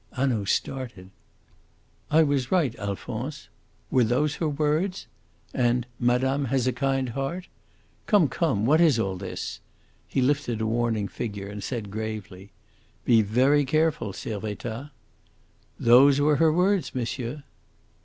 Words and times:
'"Hanaud 0.17 0.45
started. 0.45 1.11
"'I 2.09 2.23
was 2.23 2.51
right, 2.51 2.73
Alphonse.' 2.79 3.49
Were 3.91 4.03
those 4.03 4.37
her 4.37 4.49
words? 4.49 5.05
And 5.53 5.85
'Madame 5.99 6.45
has 6.45 6.65
a 6.65 6.73
kind 6.73 7.09
heart.' 7.09 7.47
Come, 8.07 8.27
come, 8.27 8.65
what 8.65 8.81
is 8.81 8.97
all 8.97 9.15
this?" 9.15 9.59
He 10.07 10.19
lifted 10.19 10.59
a 10.59 10.65
warning 10.65 11.07
finger 11.07 11.47
and 11.49 11.63
said 11.63 11.91
gravely, 11.91 12.49
"Be 13.05 13.21
very 13.21 13.63
careful, 13.63 14.11
Servettaz." 14.11 14.89
"Those 15.79 16.19
were 16.19 16.37
her 16.37 16.51
words, 16.51 16.95
monsieur." 16.95 17.43